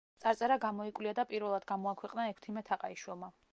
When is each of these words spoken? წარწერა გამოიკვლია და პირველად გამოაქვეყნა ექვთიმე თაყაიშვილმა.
წარწერა 0.21 0.55
გამოიკვლია 0.63 1.13
და 1.19 1.27
პირველად 1.33 1.69
გამოაქვეყნა 1.73 2.27
ექვთიმე 2.33 2.67
თაყაიშვილმა. 2.73 3.33